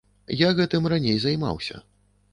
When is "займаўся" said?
1.27-1.77